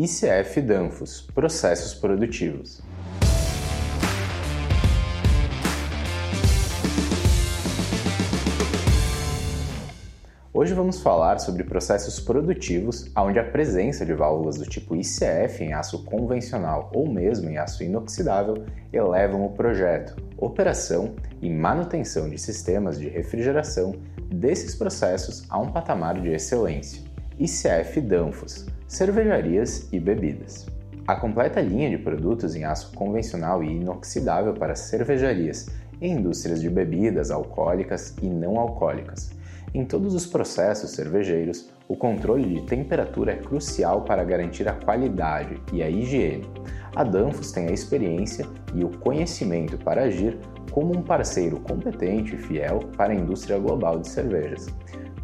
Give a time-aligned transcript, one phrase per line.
[0.00, 2.80] ICF Danfos Processos Produtivos.
[10.54, 15.72] Hoje vamos falar sobre processos produtivos onde a presença de válvulas do tipo ICF em
[15.72, 23.00] aço convencional ou mesmo em aço inoxidável elevam o projeto, operação e manutenção de sistemas
[23.00, 23.96] de refrigeração
[24.32, 27.02] desses processos a um patamar de excelência.
[27.36, 30.66] ICF Danfos, cervejarias e bebidas.
[31.06, 35.68] A completa linha de produtos em aço convencional e inoxidável para cervejarias
[36.00, 39.38] e indústrias de bebidas alcoólicas e não alcoólicas
[39.74, 45.60] em todos os processos cervejeiros, o controle de temperatura é crucial para garantir a qualidade
[45.72, 46.48] e a higiene.
[46.94, 50.38] A Danfoss tem a experiência e o conhecimento para agir
[50.70, 54.68] como um parceiro competente e fiel para a indústria global de cervejas.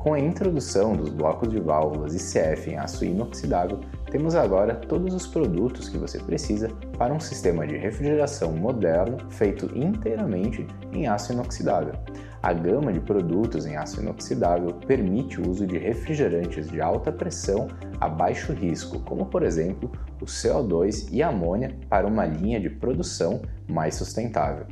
[0.04, 5.26] Com a introdução dos blocos de válvulas ICF em aço inoxidável, temos agora todos os
[5.26, 6.68] produtos que você precisa
[6.98, 11.94] para um sistema de refrigeração moderno feito inteiramente em aço inoxidável.
[12.42, 17.68] A gama de produtos em aço inoxidável permite o uso de refrigerantes de alta pressão
[17.98, 23.40] a baixo risco, como por exemplo o CO2 e amônia, para uma linha de produção
[23.66, 24.66] mais sustentável.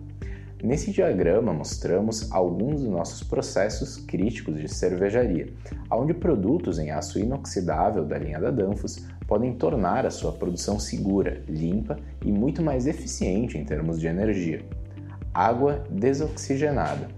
[0.62, 5.52] Nesse diagrama mostramos alguns dos nossos processos críticos de cervejaria,
[5.90, 11.42] onde produtos em aço inoxidável da linha da Danfoss podem tornar a sua produção segura,
[11.48, 14.64] limpa e muito mais eficiente em termos de energia.
[15.34, 17.08] Água desoxigenada.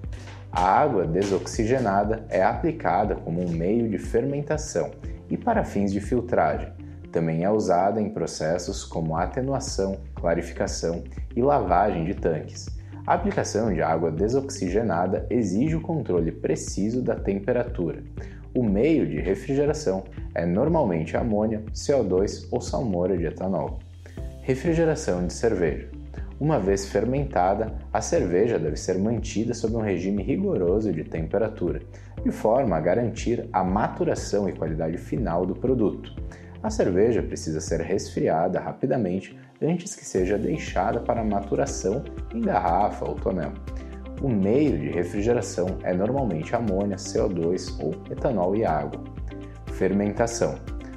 [0.50, 4.92] A água desoxigenada é aplicada como um meio de fermentação
[5.28, 6.72] e para fins de filtragem.
[7.12, 11.04] Também é usada em processos como atenuação, clarificação
[11.36, 12.73] e lavagem de tanques.
[13.06, 18.02] A aplicação de água desoxigenada exige o controle preciso da temperatura.
[18.54, 23.78] O meio de refrigeração é normalmente amônia, CO2 ou salmoura de etanol.
[24.40, 25.90] Refrigeração de cerveja.
[26.40, 31.82] Uma vez fermentada, a cerveja deve ser mantida sob um regime rigoroso de temperatura,
[32.24, 36.10] de forma a garantir a maturação e qualidade final do produto.
[36.64, 42.02] A cerveja precisa ser resfriada rapidamente antes que seja deixada para maturação
[42.34, 43.52] em garrafa ou tonel.
[44.22, 48.98] O meio de refrigeração é normalmente amônia, CO2 ou etanol e água.
[49.74, 50.54] Fermentação.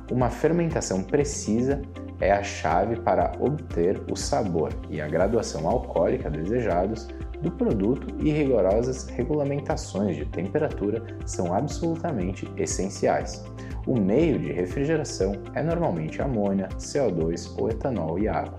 [0.09, 1.81] Uma fermentação precisa
[2.19, 7.07] é a chave para obter o sabor e a graduação alcoólica desejados
[7.41, 13.45] do produto e rigorosas regulamentações de temperatura são absolutamente essenciais.
[13.85, 18.57] O meio de refrigeração é normalmente amônia, CO2 ou etanol e água.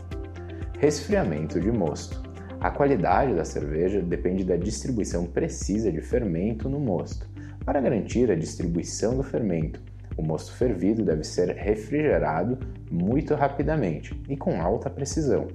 [0.79, 2.23] Resfriamento de mosto.
[2.61, 7.29] A qualidade da cerveja depende da distribuição precisa de fermento no mosto.
[7.65, 9.83] Para garantir a distribuição do fermento
[10.19, 12.59] o mosto fervido deve ser refrigerado
[12.91, 15.47] muito rapidamente e com alta precisão.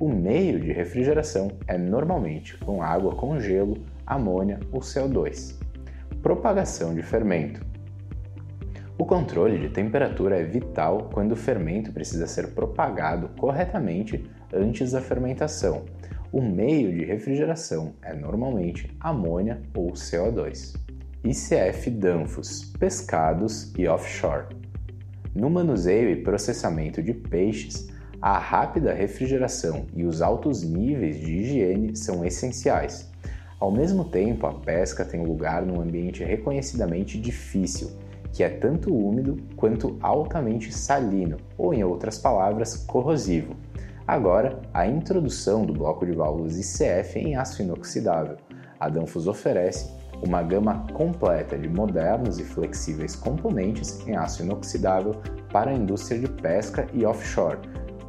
[0.00, 5.56] O meio de refrigeração é normalmente com água com gelo, amônia ou CO2.
[6.20, 7.64] Propagação de fermento.
[8.98, 15.00] O controle de temperatura é vital quando o fermento precisa ser propagado corretamente antes da
[15.00, 15.84] fermentação.
[16.32, 20.87] O meio de refrigeração é normalmente amônia ou CO2.
[21.24, 24.46] ICF Danfos, pescados e offshore.
[25.34, 27.88] No manuseio e processamento de peixes,
[28.22, 33.10] a rápida refrigeração e os altos níveis de higiene são essenciais.
[33.58, 37.90] Ao mesmo tempo, a pesca tem lugar num ambiente reconhecidamente difícil,
[38.32, 43.56] que é tanto úmido quanto altamente salino, ou em outras palavras, corrosivo.
[44.06, 48.36] Agora, a introdução do bloco de válvulas ICF em aço inoxidável.
[48.78, 55.14] A Danfoss oferece uma gama completa de modernos e flexíveis componentes em aço inoxidável
[55.52, 57.58] para a indústria de pesca e offshore,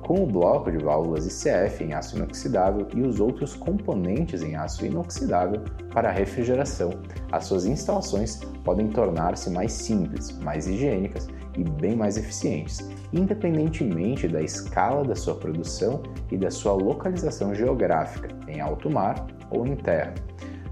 [0.02, 4.84] com o bloco de válvulas ICF em aço inoxidável e os outros componentes em aço
[4.84, 5.62] inoxidável
[5.94, 6.90] para refrigeração.
[7.32, 14.42] As suas instalações podem tornar-se mais simples, mais higiênicas e bem mais eficientes, independentemente da
[14.42, 16.02] escala da sua produção
[16.32, 20.16] e da sua localização geográfica, em alto mar ou em terra.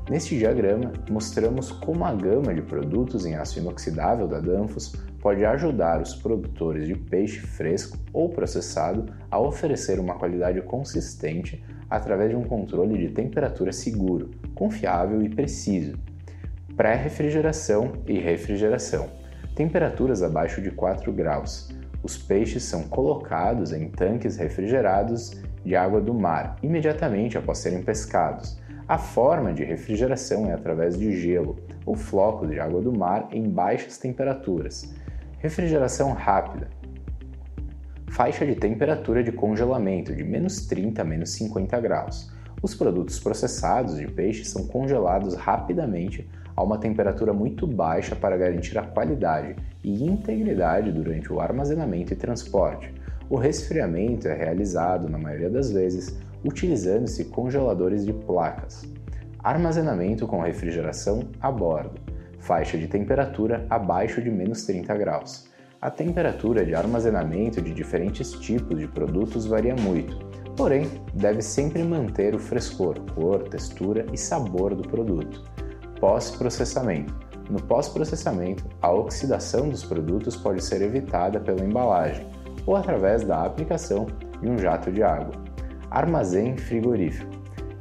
[0.10, 6.02] Neste diagrama, mostramos como a gama de produtos em aço inoxidável da Danfoss pode ajudar
[6.02, 12.44] os produtores de peixe fresco ou processado a oferecer uma qualidade consistente através de um
[12.44, 15.98] controle de temperatura seguro, confiável e preciso.
[16.78, 19.10] Pré-refrigeração e refrigeração.
[19.56, 21.70] Temperaturas abaixo de 4 graus.
[22.02, 25.32] Os peixes são colocados em tanques refrigerados
[25.66, 28.58] de água do mar imediatamente após serem pescados
[28.88, 33.50] a forma de refrigeração é através de gelo ou flocos de água do mar em
[33.50, 34.94] baixas temperaturas.
[35.40, 36.70] Refrigeração rápida.
[38.08, 42.32] Faixa de temperatura de congelamento de menos 30 a menos 50 graus.
[42.64, 48.78] Os produtos processados de peixe são congelados rapidamente a uma temperatura muito baixa para garantir
[48.78, 52.92] a qualidade e integridade durante o armazenamento e transporte.
[53.30, 58.86] O resfriamento é realizado, na maioria das vezes, utilizando-se congeladores de placas.
[59.44, 62.00] Armazenamento com refrigeração a bordo.
[62.40, 65.48] Faixa de temperatura abaixo de menos 30 graus.
[65.80, 70.18] A temperatura de armazenamento de diferentes tipos de produtos varia muito,
[70.56, 75.44] porém, deve sempre manter o frescor, cor, textura e sabor do produto.
[76.00, 77.16] Pós-processamento.
[77.50, 82.28] No pós-processamento, a oxidação dos produtos pode ser evitada pela embalagem
[82.66, 84.08] ou através da aplicação
[84.42, 85.47] de um jato de água.
[85.90, 87.32] Armazém frigorífico.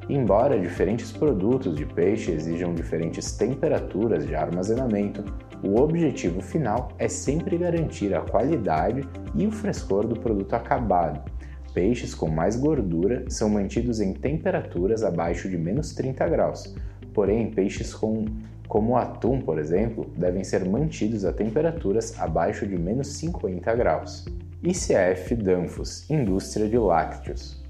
[0.08, 5.24] Embora diferentes produtos de peixe exijam diferentes temperaturas de armazenamento,
[5.64, 9.02] o objetivo final é sempre garantir a qualidade
[9.34, 11.28] e o frescor do produto acabado.
[11.74, 16.74] Peixes com mais gordura são mantidos em temperaturas abaixo de menos 30 graus,
[17.12, 18.26] porém, peixes com,
[18.68, 24.24] como o atum, por exemplo, devem ser mantidos a temperaturas abaixo de menos 50 graus.
[24.62, 27.65] ICF Danfos Indústria de Lácteos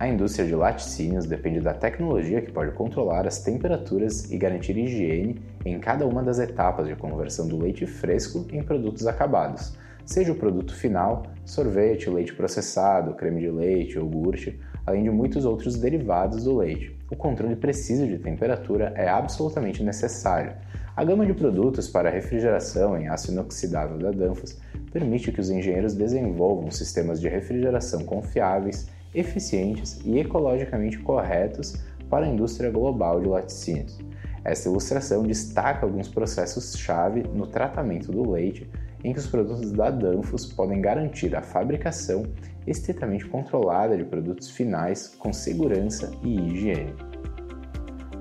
[0.00, 5.42] a indústria de laticínios depende da tecnologia que pode controlar as temperaturas e garantir higiene
[5.62, 9.76] em cada uma das etapas de conversão do leite fresco em produtos acabados,
[10.06, 15.76] seja o produto final, sorvete, leite processado, creme de leite, iogurte, além de muitos outros
[15.76, 16.96] derivados do leite.
[17.10, 20.54] O controle preciso de temperatura é absolutamente necessário.
[20.96, 24.58] A gama de produtos para refrigeração em aço inoxidável da Danfoss
[24.90, 31.74] permite que os engenheiros desenvolvam sistemas de refrigeração confiáveis eficientes e ecologicamente corretos
[32.08, 33.98] para a indústria global de laticínios.
[34.44, 38.68] Esta ilustração destaca alguns processos-chave no tratamento do leite
[39.04, 42.24] em que os produtos da Danfoss podem garantir a fabricação
[42.66, 46.94] estritamente controlada de produtos finais com segurança e higiene.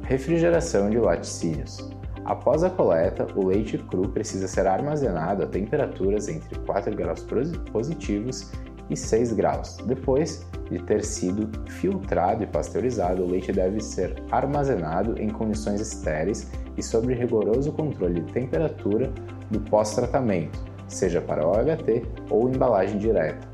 [0.03, 1.89] Refrigeração de laticínios.
[2.25, 7.25] Após a coleta, o leite cru precisa ser armazenado a temperaturas entre 4 graus
[7.71, 8.51] positivos
[8.89, 9.77] e 6 graus.
[9.85, 16.49] Depois de ter sido filtrado e pasteurizado, o leite deve ser armazenado em condições estéreis
[16.77, 19.11] e sob rigoroso controle de temperatura
[19.49, 23.47] do pós-tratamento, seja para OHT ou embalagem direta.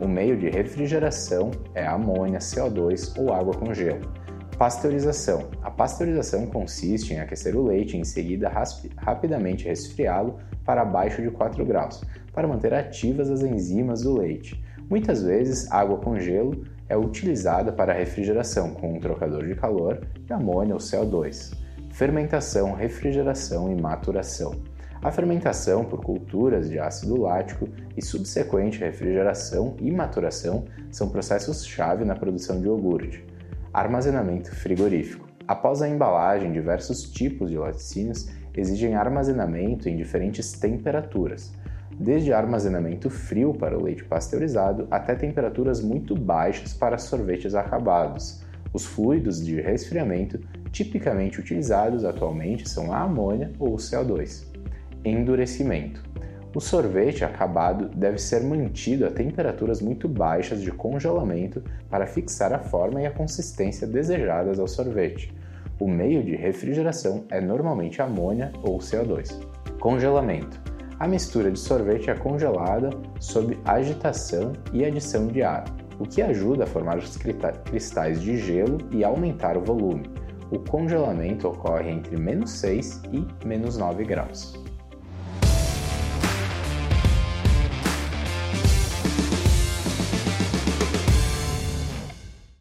[0.00, 4.12] O meio de refrigeração é amônia, CO2 ou água com gelo.
[4.56, 5.48] Pasteurização.
[5.62, 8.52] A pasteurização consiste em aquecer o leite e em seguida
[8.96, 14.62] rapidamente resfriá-lo para abaixo de 4 graus, para manter ativas as enzimas do leite.
[14.88, 20.32] Muitas vezes, água com gelo é utilizada para refrigeração com um trocador de calor de
[20.32, 21.52] amônia ou CO2.
[21.90, 24.62] Fermentação, refrigeração e maturação.
[25.02, 32.16] A fermentação por culturas de ácido lático e subsequente refrigeração e maturação são processos-chave na
[32.16, 33.24] produção de iogurte.
[33.72, 35.28] Armazenamento frigorífico.
[35.46, 41.52] Após a embalagem, diversos tipos de laticínios exigem armazenamento em diferentes temperaturas
[41.98, 48.42] desde armazenamento frio para o leite pasteurizado até temperaturas muito baixas para sorvetes acabados.
[48.72, 50.38] Os fluidos de resfriamento
[50.70, 54.46] tipicamente utilizados atualmente são a amônia ou o CO2.
[55.04, 56.02] Endurecimento.
[56.54, 62.58] O sorvete acabado deve ser mantido a temperaturas muito baixas de congelamento para fixar a
[62.58, 65.32] forma e a consistência desejadas ao sorvete.
[65.78, 69.38] O meio de refrigeração é normalmente amônia ou CO2.
[69.78, 70.67] Congelamento.
[71.00, 72.90] A mistura de sorvete é congelada
[73.20, 75.64] sob agitação e adição de ar,
[75.96, 80.10] o que ajuda a formar os cristais de gelo e aumentar o volume.
[80.50, 84.60] O congelamento ocorre entre menos 6 e menos 9 graus.